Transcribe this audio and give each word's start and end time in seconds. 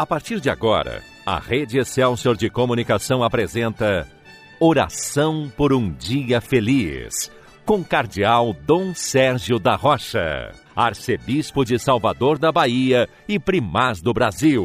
A 0.00 0.06
partir 0.06 0.40
de 0.40 0.48
agora, 0.48 1.02
a 1.26 1.38
Rede 1.38 1.78
Excelsior 1.78 2.34
de 2.34 2.48
Comunicação 2.48 3.22
apresenta 3.22 4.08
Oração 4.58 5.52
por 5.54 5.74
um 5.74 5.92
Dia 5.92 6.40
Feliz, 6.40 7.30
com 7.66 7.84
Cardeal 7.84 8.56
Dom 8.66 8.94
Sérgio 8.94 9.58
da 9.58 9.76
Rocha, 9.76 10.52
Arcebispo 10.74 11.66
de 11.66 11.78
Salvador 11.78 12.38
da 12.38 12.50
Bahia 12.50 13.10
e 13.28 13.38
Primaz 13.38 14.00
do 14.00 14.14
Brasil. 14.14 14.64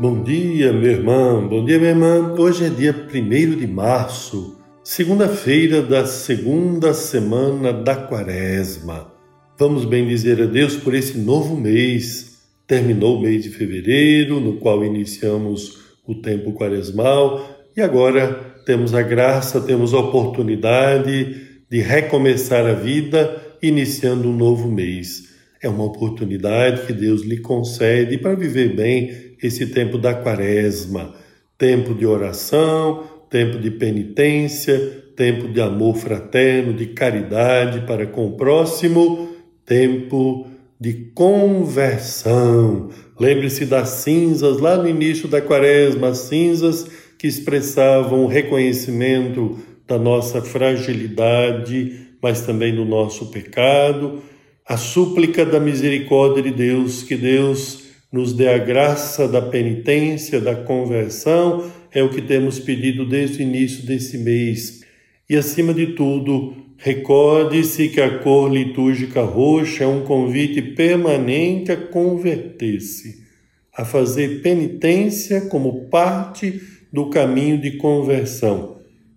Bom 0.00 0.24
dia, 0.24 0.72
meu 0.72 0.90
irmão, 0.90 1.46
bom 1.46 1.64
dia, 1.64 1.78
minha 1.78 1.90
irmã. 1.90 2.34
Hoje 2.36 2.64
é 2.64 2.68
dia 2.68 2.92
1 2.92 3.56
de 3.56 3.66
março, 3.68 4.58
segunda-feira 4.82 5.82
da 5.82 6.04
segunda 6.04 6.92
semana 6.92 7.72
da 7.72 7.94
quaresma. 7.94 9.15
Vamos 9.58 9.86
bem 9.86 10.06
dizer 10.06 10.42
a 10.42 10.44
Deus 10.44 10.76
por 10.76 10.94
esse 10.94 11.16
novo 11.16 11.56
mês. 11.56 12.42
Terminou 12.66 13.16
o 13.16 13.22
mês 13.22 13.42
de 13.42 13.48
fevereiro, 13.48 14.38
no 14.38 14.58
qual 14.58 14.84
iniciamos 14.84 15.78
o 16.06 16.14
tempo 16.14 16.52
quaresmal, 16.52 17.64
e 17.74 17.80
agora 17.80 18.34
temos 18.66 18.92
a 18.92 19.00
graça, 19.00 19.58
temos 19.62 19.94
a 19.94 19.98
oportunidade 19.98 21.62
de 21.70 21.80
recomeçar 21.80 22.66
a 22.66 22.74
vida 22.74 23.56
iniciando 23.62 24.28
um 24.28 24.36
novo 24.36 24.70
mês. 24.70 25.30
É 25.62 25.70
uma 25.70 25.84
oportunidade 25.84 26.86
que 26.86 26.92
Deus 26.92 27.22
lhe 27.22 27.38
concede 27.38 28.18
para 28.18 28.34
viver 28.34 28.76
bem 28.76 29.36
esse 29.42 29.68
tempo 29.68 29.96
da 29.96 30.12
quaresma, 30.12 31.14
tempo 31.56 31.94
de 31.94 32.04
oração, 32.04 33.04
tempo 33.30 33.58
de 33.58 33.70
penitência, 33.70 34.78
tempo 35.16 35.48
de 35.48 35.62
amor 35.62 35.96
fraterno, 35.96 36.74
de 36.74 36.88
caridade 36.88 37.86
para 37.86 38.06
com 38.06 38.26
o 38.26 38.36
próximo 38.36 39.34
tempo 39.66 40.46
de 40.80 41.10
conversão. 41.14 42.90
Lembre-se 43.18 43.66
das 43.66 43.88
cinzas 43.88 44.60
lá 44.60 44.76
no 44.76 44.88
início 44.88 45.28
da 45.28 45.40
quaresma, 45.40 46.08
as 46.08 46.18
cinzas 46.18 46.86
que 47.18 47.26
expressavam 47.26 48.24
o 48.24 48.28
reconhecimento 48.28 49.58
da 49.86 49.98
nossa 49.98 50.40
fragilidade, 50.40 52.06
mas 52.22 52.42
também 52.42 52.74
do 52.74 52.84
nosso 52.84 53.26
pecado. 53.26 54.22
A 54.68 54.76
súplica 54.76 55.44
da 55.44 55.58
misericórdia 55.58 56.42
de 56.42 56.50
Deus, 56.50 57.02
que 57.02 57.16
Deus 57.16 57.84
nos 58.12 58.32
dê 58.32 58.48
a 58.48 58.58
graça 58.58 59.26
da 59.26 59.40
penitência, 59.40 60.40
da 60.40 60.54
conversão, 60.54 61.70
é 61.92 62.02
o 62.02 62.10
que 62.10 62.20
temos 62.20 62.58
pedido 62.58 63.06
desde 63.06 63.38
o 63.38 63.42
início 63.42 63.86
desse 63.86 64.18
mês. 64.18 64.84
E 65.28 65.36
acima 65.36 65.72
de 65.72 65.88
tudo, 65.88 66.54
Recorde-se 66.78 67.88
que 67.88 68.00
a 68.00 68.18
cor 68.18 68.52
litúrgica 68.52 69.22
roxa 69.22 69.84
é 69.84 69.86
um 69.86 70.02
convite 70.02 70.60
permanente 70.60 71.72
a 71.72 71.76
converter-se, 71.76 73.24
a 73.74 73.84
fazer 73.84 74.42
penitência 74.42 75.42
como 75.42 75.88
parte 75.88 76.60
do 76.92 77.08
caminho 77.08 77.58
de 77.58 77.72
conversão. 77.78 78.76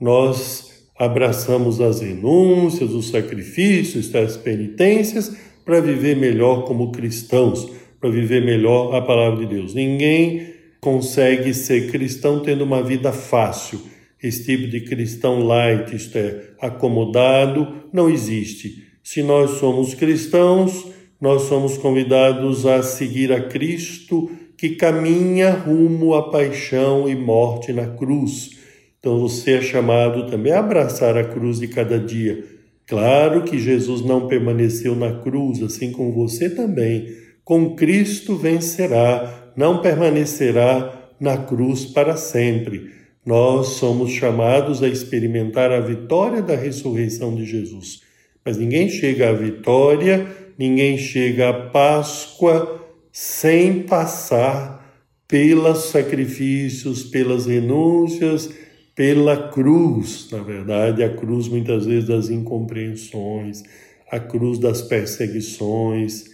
Nós 0.00 0.86
abraçamos 0.98 1.80
as 1.80 2.00
renúncias, 2.00 2.92
os 2.92 3.08
sacrifícios, 3.08 4.14
as 4.14 4.36
penitências 4.36 5.36
para 5.64 5.80
viver 5.80 6.16
melhor 6.16 6.64
como 6.64 6.92
cristãos, 6.92 7.68
para 8.00 8.10
viver 8.10 8.44
melhor 8.44 8.94
a 8.94 9.02
palavra 9.02 9.44
de 9.44 9.54
Deus. 9.54 9.74
Ninguém 9.74 10.54
consegue 10.80 11.52
ser 11.52 11.90
cristão 11.90 12.40
tendo 12.40 12.64
uma 12.64 12.82
vida 12.82 13.12
fácil 13.12 13.89
esse 14.22 14.44
tipo 14.44 14.68
de 14.68 14.80
cristão 14.82 15.40
light, 15.40 15.94
isto 15.94 16.16
é, 16.18 16.50
acomodado, 16.60 17.84
não 17.92 18.08
existe. 18.08 18.84
Se 19.02 19.22
nós 19.22 19.52
somos 19.52 19.94
cristãos, 19.94 20.86
nós 21.20 21.42
somos 21.42 21.78
convidados 21.78 22.66
a 22.66 22.82
seguir 22.82 23.32
a 23.32 23.40
Cristo 23.40 24.30
que 24.56 24.70
caminha 24.70 25.50
rumo 25.50 26.14
à 26.14 26.30
paixão 26.30 27.08
e 27.08 27.16
morte 27.16 27.72
na 27.72 27.86
cruz. 27.86 28.50
Então 28.98 29.18
você 29.18 29.52
é 29.52 29.62
chamado 29.62 30.26
também 30.26 30.52
a 30.52 30.60
abraçar 30.60 31.16
a 31.16 31.24
cruz 31.24 31.58
de 31.58 31.68
cada 31.68 31.98
dia. 31.98 32.44
Claro 32.86 33.42
que 33.42 33.58
Jesus 33.58 34.02
não 34.02 34.28
permaneceu 34.28 34.94
na 34.94 35.14
cruz, 35.14 35.62
assim 35.62 35.92
como 35.92 36.12
você 36.12 36.50
também. 36.50 37.06
Com 37.42 37.74
Cristo 37.74 38.36
vencerá, 38.36 39.52
não 39.56 39.80
permanecerá 39.80 41.08
na 41.18 41.38
cruz 41.38 41.86
para 41.86 42.16
sempre 42.16 42.99
nós 43.24 43.68
somos 43.68 44.10
chamados 44.10 44.82
a 44.82 44.88
experimentar 44.88 45.70
a 45.70 45.80
vitória 45.80 46.40
da 46.40 46.56
ressurreição 46.56 47.34
de 47.34 47.44
Jesus. 47.44 48.00
Mas 48.44 48.56
ninguém 48.56 48.88
chega 48.88 49.28
à 49.28 49.32
vitória, 49.32 50.26
ninguém 50.58 50.96
chega 50.96 51.50
à 51.50 51.52
Páscoa 51.52 52.80
sem 53.12 53.82
passar 53.82 54.80
pelos 55.28 55.90
sacrifícios, 55.90 57.04
pelas 57.04 57.46
renúncias, 57.46 58.50
pela 58.94 59.50
cruz. 59.50 60.28
Na 60.32 60.42
verdade, 60.42 61.04
a 61.04 61.14
cruz 61.14 61.46
muitas 61.46 61.86
vezes 61.86 62.08
das 62.08 62.30
incompreensões, 62.30 63.62
a 64.10 64.18
cruz 64.18 64.58
das 64.58 64.82
perseguições. 64.82 66.24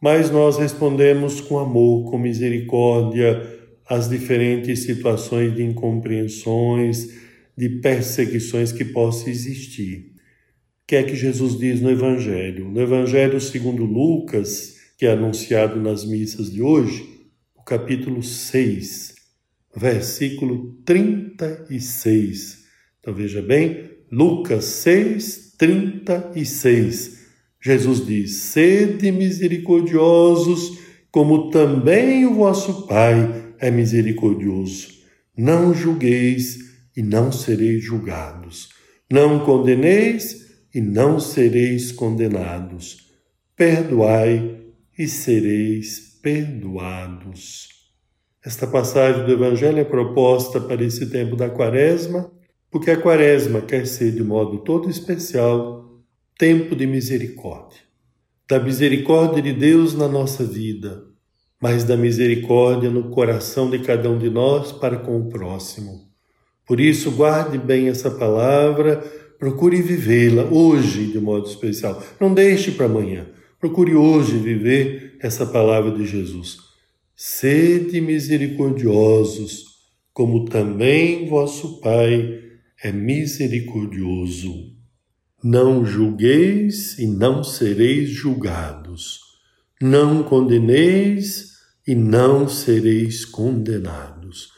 Mas 0.00 0.30
nós 0.30 0.58
respondemos 0.58 1.40
com 1.40 1.58
amor, 1.58 2.10
com 2.10 2.18
misericórdia, 2.18 3.42
as 3.88 4.08
diferentes 4.08 4.82
situações 4.82 5.54
de 5.54 5.62
incompreensões, 5.62 7.08
de 7.56 7.68
perseguições 7.68 8.72
que 8.72 8.84
possam 8.84 9.28
existir. 9.28 10.12
O 10.82 10.86
que 10.86 10.96
é 10.96 11.02
que 11.02 11.16
Jesus 11.16 11.58
diz 11.58 11.80
no 11.80 11.90
Evangelho? 11.90 12.68
No 12.68 12.80
Evangelho 12.80 13.40
segundo 13.40 13.84
Lucas, 13.84 14.76
que 14.98 15.06
é 15.06 15.12
anunciado 15.12 15.80
nas 15.80 16.04
missas 16.04 16.52
de 16.52 16.62
hoje, 16.62 17.06
o 17.56 17.62
capítulo 17.62 18.22
6, 18.22 19.14
versículo 19.74 20.76
36. 20.84 22.64
Então 23.00 23.14
veja 23.14 23.42
bem, 23.42 23.90
Lucas 24.10 24.64
6, 24.64 25.54
36. 25.58 27.26
Jesus 27.60 28.06
diz: 28.06 28.36
Sede 28.36 29.10
misericordiosos, 29.10 30.78
como 31.10 31.50
também 31.50 32.26
o 32.26 32.34
vosso 32.34 32.86
Pai 32.86 33.45
é 33.60 33.70
misericordioso. 33.70 34.88
Não 35.36 35.74
julgueis 35.74 36.58
e 36.96 37.02
não 37.02 37.30
sereis 37.30 37.84
julgados. 37.84 38.70
Não 39.10 39.44
condeneis 39.44 40.46
e 40.74 40.80
não 40.80 41.20
sereis 41.20 41.92
condenados. 41.92 43.10
Perdoai 43.54 44.62
e 44.98 45.06
sereis 45.06 46.18
perdoados. 46.22 47.68
Esta 48.44 48.66
passagem 48.66 49.24
do 49.24 49.32
Evangelho 49.32 49.78
é 49.78 49.84
proposta 49.84 50.60
para 50.60 50.84
esse 50.84 51.06
tempo 51.06 51.36
da 51.36 51.50
Quaresma, 51.50 52.30
porque 52.70 52.90
a 52.90 53.00
Quaresma 53.00 53.60
quer 53.60 53.86
ser 53.86 54.12
de 54.12 54.22
modo 54.22 54.58
todo 54.58 54.88
especial 54.88 56.02
tempo 56.38 56.76
de 56.76 56.86
misericórdia. 56.86 57.80
Da 58.48 58.60
misericórdia 58.60 59.42
de 59.42 59.52
Deus 59.52 59.94
na 59.94 60.06
nossa 60.06 60.44
vida, 60.44 61.02
mas 61.60 61.84
da 61.84 61.96
misericórdia 61.96 62.90
no 62.90 63.10
coração 63.10 63.70
de 63.70 63.78
cada 63.78 64.10
um 64.10 64.18
de 64.18 64.28
nós 64.28 64.72
para 64.72 64.98
com 64.98 65.18
o 65.18 65.28
próximo. 65.28 66.06
Por 66.66 66.80
isso, 66.80 67.10
guarde 67.12 67.58
bem 67.58 67.88
essa 67.88 68.10
palavra, 68.10 68.98
procure 69.38 69.80
vivê-la 69.80 70.44
hoje 70.44 71.06
de 71.06 71.18
modo 71.18 71.48
especial. 71.48 72.02
Não 72.20 72.34
deixe 72.34 72.72
para 72.72 72.86
amanhã. 72.86 73.26
Procure 73.58 73.94
hoje 73.94 74.36
viver 74.36 75.16
essa 75.20 75.46
palavra 75.46 75.90
de 75.92 76.04
Jesus. 76.04 76.58
Sede 77.14 78.00
misericordiosos, 78.00 79.64
como 80.12 80.44
também 80.44 81.26
vosso 81.28 81.80
Pai 81.80 82.42
é 82.82 82.92
misericordioso. 82.92 84.74
Não 85.42 85.84
julgueis 85.84 86.98
e 86.98 87.06
não 87.06 87.42
sereis 87.42 88.10
julgados 88.10 89.25
não 89.80 90.22
condeneis 90.22 91.56
e 91.86 91.94
não 91.94 92.48
sereis 92.48 93.24
condenados. 93.24 94.48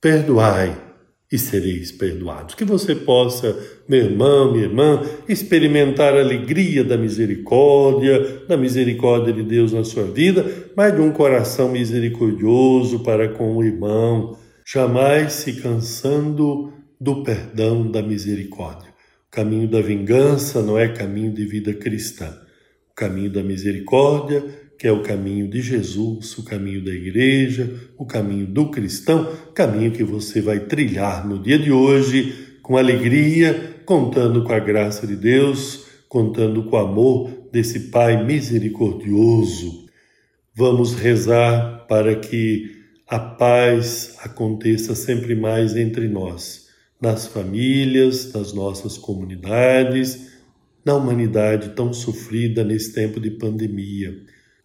Perdoai 0.00 0.88
e 1.30 1.36
sereis 1.36 1.92
perdoados. 1.92 2.54
Que 2.54 2.64
você 2.64 2.94
possa, 2.94 3.54
meu 3.88 4.04
irmão, 4.04 4.52
minha 4.52 4.64
irmã, 4.64 5.02
experimentar 5.28 6.14
a 6.14 6.20
alegria 6.20 6.82
da 6.82 6.96
misericórdia, 6.96 8.44
da 8.48 8.56
misericórdia 8.56 9.32
de 9.32 9.42
Deus 9.42 9.72
na 9.72 9.84
sua 9.84 10.04
vida, 10.04 10.70
mas 10.74 10.94
de 10.94 11.00
um 11.00 11.12
coração 11.12 11.68
misericordioso 11.68 13.00
para 13.00 13.28
com 13.28 13.56
o 13.56 13.64
irmão, 13.64 14.38
jamais 14.64 15.34
se 15.34 15.54
cansando 15.54 16.72
do 17.00 17.22
perdão 17.22 17.90
da 17.90 18.00
misericórdia. 18.00 18.88
O 19.28 19.30
caminho 19.30 19.68
da 19.68 19.82
vingança 19.82 20.62
não 20.62 20.78
é 20.78 20.88
caminho 20.88 21.32
de 21.32 21.44
vida 21.44 21.74
cristã. 21.74 22.34
O 22.90 22.94
caminho 22.94 23.30
da 23.30 23.42
misericórdia 23.42 24.42
que 24.78 24.86
é 24.86 24.92
o 24.92 25.02
caminho 25.02 25.48
de 25.48 25.60
Jesus, 25.60 26.38
o 26.38 26.44
caminho 26.44 26.84
da 26.84 26.92
igreja, 26.92 27.68
o 27.98 28.06
caminho 28.06 28.46
do 28.46 28.70
cristão, 28.70 29.32
caminho 29.52 29.90
que 29.90 30.04
você 30.04 30.40
vai 30.40 30.60
trilhar 30.60 31.26
no 31.26 31.42
dia 31.42 31.58
de 31.58 31.72
hoje 31.72 32.58
com 32.62 32.76
alegria, 32.76 33.82
contando 33.84 34.44
com 34.44 34.52
a 34.52 34.58
graça 34.60 35.04
de 35.04 35.16
Deus, 35.16 35.84
contando 36.08 36.62
com 36.64 36.76
o 36.76 36.78
amor 36.78 37.48
desse 37.50 37.90
Pai 37.90 38.24
misericordioso. 38.24 39.86
Vamos 40.54 40.94
rezar 40.94 41.86
para 41.88 42.14
que 42.14 42.76
a 43.08 43.18
paz 43.18 44.16
aconteça 44.20 44.94
sempre 44.94 45.34
mais 45.34 45.74
entre 45.74 46.06
nós, 46.06 46.68
nas 47.00 47.26
famílias, 47.26 48.32
nas 48.32 48.52
nossas 48.52 48.96
comunidades, 48.96 50.28
na 50.84 50.94
humanidade 50.94 51.70
tão 51.70 51.92
sofrida 51.92 52.62
nesse 52.62 52.92
tempo 52.92 53.18
de 53.18 53.30
pandemia. 53.30 54.14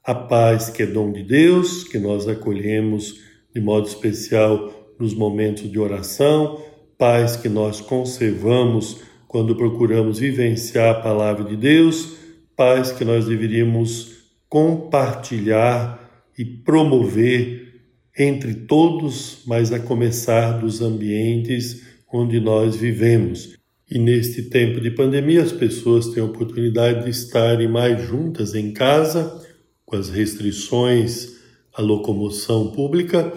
A 0.05 0.13
paz 0.13 0.69
que 0.69 0.83
é 0.83 0.85
dom 0.85 1.13
de 1.13 1.23
Deus, 1.23 1.85
que 1.85 1.97
nós 1.97 2.27
acolhemos 2.27 3.21
de 3.55 3.61
modo 3.61 3.87
especial 3.87 4.93
nos 4.99 5.13
momentos 5.13 5.71
de 5.71 5.79
oração, 5.79 6.61
paz 6.97 7.37
que 7.37 7.47
nós 7.47 7.79
conservamos 7.79 9.01
quando 9.29 9.55
procuramos 9.55 10.19
vivenciar 10.19 10.89
a 10.89 10.99
palavra 11.01 11.45
de 11.45 11.55
Deus, 11.55 12.17
paz 12.53 12.91
que 12.91 13.05
nós 13.05 13.27
deveríamos 13.27 14.11
compartilhar 14.49 16.27
e 16.37 16.43
promover 16.43 17.81
entre 18.19 18.53
todos, 18.55 19.41
mas 19.47 19.71
a 19.71 19.79
começar 19.79 20.59
dos 20.59 20.81
ambientes 20.81 21.81
onde 22.11 22.41
nós 22.41 22.75
vivemos. 22.75 23.57
E 23.89 23.97
neste 23.97 24.43
tempo 24.49 24.81
de 24.81 24.91
pandemia, 24.91 25.43
as 25.43 25.53
pessoas 25.53 26.09
têm 26.09 26.21
a 26.21 26.25
oportunidade 26.25 27.05
de 27.05 27.09
estarem 27.09 27.69
mais 27.69 28.01
juntas 28.05 28.53
em 28.53 28.73
casa, 28.73 29.41
com 29.93 29.97
as 29.97 30.09
restrições 30.09 31.35
à 31.71 31.79
locomoção 31.79 32.71
pública, 32.71 33.31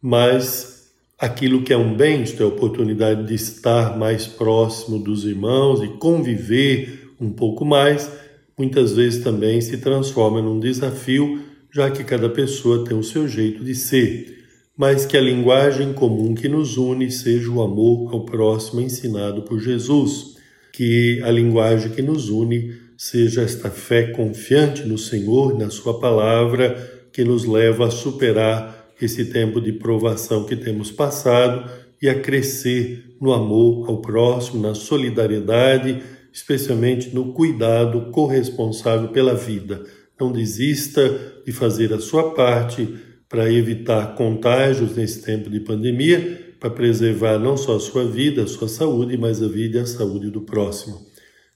mas 0.00 0.90
aquilo 1.16 1.62
que 1.62 1.72
é 1.72 1.76
um 1.76 1.94
bem, 1.94 2.24
isto 2.24 2.42
é, 2.42 2.44
a 2.44 2.48
oportunidade 2.48 3.24
de 3.24 3.34
estar 3.34 3.96
mais 3.96 4.26
próximo 4.26 4.98
dos 4.98 5.24
irmãos 5.24 5.80
e 5.80 5.86
conviver 5.98 7.12
um 7.20 7.30
pouco 7.30 7.64
mais, 7.64 8.10
muitas 8.58 8.96
vezes 8.96 9.22
também 9.22 9.60
se 9.60 9.76
transforma 9.76 10.42
num 10.42 10.58
desafio, 10.58 11.40
já 11.72 11.88
que 11.88 12.02
cada 12.02 12.28
pessoa 12.28 12.84
tem 12.84 12.98
o 12.98 13.04
seu 13.04 13.28
jeito 13.28 13.62
de 13.62 13.76
ser, 13.76 14.44
mas 14.76 15.06
que 15.06 15.16
a 15.16 15.20
linguagem 15.20 15.92
comum 15.92 16.34
que 16.34 16.48
nos 16.48 16.76
une 16.76 17.12
seja 17.12 17.48
o 17.48 17.62
amor 17.62 18.12
ao 18.12 18.24
próximo 18.24 18.80
ensinado 18.80 19.42
por 19.42 19.60
Jesus, 19.60 20.34
que 20.72 21.20
a 21.22 21.30
linguagem 21.30 21.92
que 21.92 22.02
nos 22.02 22.28
une 22.28 22.81
seja 23.02 23.42
esta 23.42 23.68
fé 23.68 24.12
confiante 24.12 24.84
no 24.84 24.96
Senhor 24.96 25.58
na 25.58 25.70
Sua 25.70 25.98
palavra 25.98 27.08
que 27.12 27.24
nos 27.24 27.44
leva 27.44 27.88
a 27.88 27.90
superar 27.90 28.92
esse 29.00 29.24
tempo 29.24 29.60
de 29.60 29.72
provação 29.72 30.44
que 30.44 30.54
temos 30.54 30.92
passado 30.92 31.68
e 32.00 32.08
a 32.08 32.20
crescer 32.20 33.16
no 33.20 33.32
amor 33.32 33.90
ao 33.90 34.00
próximo, 34.00 34.62
na 34.62 34.72
solidariedade 34.76 36.00
especialmente 36.32 37.12
no 37.12 37.32
cuidado 37.32 38.12
corresponsável 38.12 39.08
pela 39.08 39.34
vida. 39.34 39.82
Não 40.18 40.30
desista 40.30 41.42
de 41.44 41.50
fazer 41.50 41.92
a 41.92 41.98
sua 41.98 42.32
parte 42.34 42.88
para 43.28 43.52
evitar 43.52 44.14
contágios 44.14 44.94
nesse 44.94 45.22
tempo 45.22 45.50
de 45.50 45.58
pandemia, 45.58 46.54
para 46.60 46.70
preservar 46.70 47.36
não 47.36 47.56
só 47.56 47.74
a 47.74 47.80
sua 47.80 48.04
vida, 48.04 48.44
a 48.44 48.46
sua 48.46 48.68
saúde, 48.68 49.18
mas 49.18 49.42
a 49.42 49.48
vida 49.48 49.78
e 49.78 49.80
a 49.80 49.86
saúde 49.86 50.30
do 50.30 50.42
próximo. 50.42 51.10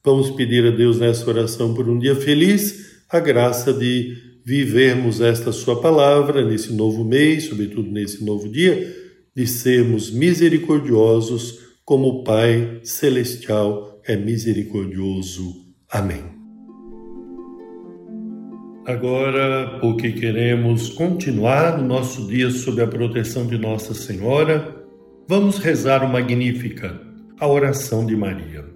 Vamos 0.07 0.31
pedir 0.31 0.65
a 0.65 0.71
Deus 0.71 1.01
nessa 1.01 1.29
oração 1.29 1.75
por 1.75 1.89
um 1.89 1.99
dia 1.99 2.15
feliz, 2.15 3.03
a 3.11 3.19
graça 3.19 3.73
de 3.73 4.17
vivermos 4.45 5.21
esta 5.21 5.51
sua 5.51 5.81
palavra 5.81 6.45
nesse 6.45 6.73
novo 6.73 7.05
mês, 7.05 7.47
sobretudo 7.47 7.91
nesse 7.91 8.25
novo 8.25 8.49
dia, 8.49 8.95
de 9.35 9.45
sermos 9.49 10.13
misericordiosos 10.13 11.59
como 11.85 12.07
o 12.07 12.23
Pai 12.23 12.79
celestial 12.85 14.01
é 14.07 14.15
misericordioso. 14.17 15.57
Amém. 15.91 16.23
Agora, 18.87 19.81
porque 19.81 20.13
queremos 20.13 20.89
continuar 20.91 21.81
o 21.81 21.83
nosso 21.83 22.29
dia 22.29 22.49
sob 22.53 22.81
a 22.81 22.87
proteção 22.87 23.45
de 23.45 23.59
Nossa 23.59 23.93
Senhora, 23.93 24.87
vamos 25.29 25.59
rezar 25.59 26.05
o 26.05 26.09
Magnífica, 26.09 26.97
a 27.41 27.49
oração 27.49 28.07
de 28.07 28.15
Maria. 28.15 28.76